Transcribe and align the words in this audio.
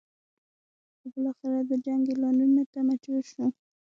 خو 0.97 1.05
بالاخره 1.13 1.59
د 1.69 1.71
جنګ 1.85 2.03
اعلانولو 2.11 2.63
ته 2.71 2.79
مجبور 2.89 3.23
شو. 3.31 3.45